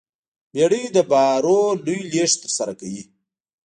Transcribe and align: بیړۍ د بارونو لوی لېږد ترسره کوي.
بیړۍ 0.53 0.83
د 0.95 0.97
بارونو 1.11 1.79
لوی 1.85 1.99
لېږد 2.11 2.37
ترسره 2.43 2.73
کوي. 2.79 3.03